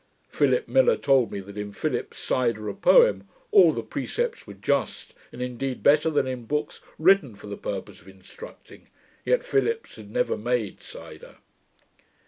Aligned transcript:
Philip 0.29 0.67
Miller 0.67 0.97
told 0.97 1.31
me, 1.31 1.41
that 1.41 1.59
in 1.59 1.71
Philips's 1.71 2.17
"Cyder", 2.19 2.67
a 2.67 2.73
poem, 2.73 3.27
all 3.51 3.71
the 3.71 3.83
precepts 3.83 4.47
were 4.47 4.55
just, 4.55 5.13
and 5.31 5.43
indeed 5.43 5.83
better 5.83 6.09
than 6.09 6.25
in 6.25 6.45
books 6.45 6.81
written 6.97 7.35
for 7.35 7.45
the 7.45 7.55
purpose 7.55 8.01
of 8.01 8.07
instructing; 8.07 8.87
yet 9.25 9.43
Philips 9.43 9.97
had 9.97 10.09
never 10.09 10.35
made 10.35 10.81
cyder.' 10.81 11.37